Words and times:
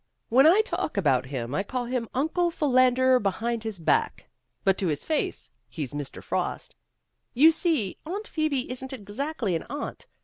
11 0.31 0.35
When 0.47 0.57
I 0.57 0.61
talk 0.61 0.97
about 0.97 1.27
him, 1.27 1.53
I 1.53 1.61
call 1.61 1.85
him, 1.85 2.09
'Uncle 2.15 2.49
Philander 2.49 3.19
Behind 3.19 3.61
His 3.63 3.77
Back.' 3.77 4.27
But 4.63 4.75
to 4.79 4.87
his 4.87 5.05
face, 5.05 5.51
he's 5.69 5.93
Mr. 5.93 6.23
Frost. 6.23 6.75
You 7.35 7.51
see, 7.51 7.99
Aunt 8.03 8.25
Phoebe 8.27 8.71
isn't 8.71 8.93
exactly 8.93 9.55
an 9.55 9.67
aunt. 9.69 10.07